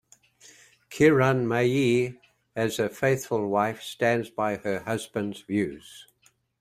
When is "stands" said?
3.83-4.31